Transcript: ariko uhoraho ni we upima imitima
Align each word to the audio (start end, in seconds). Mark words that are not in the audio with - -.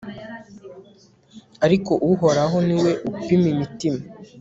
ariko 1.65 1.91
uhoraho 2.11 2.57
ni 2.67 2.75
we 2.83 2.91
upima 3.09 3.47
imitima 3.53 3.99